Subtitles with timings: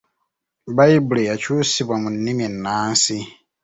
[0.71, 3.17] Bbayibuli yakyusibwa mu nnimi ennansi.